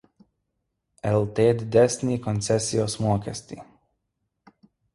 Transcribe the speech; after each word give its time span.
Lt 1.17 1.41
didesnį 1.75 2.17
koncesijos 2.25 2.99
mokestį. 3.07 3.61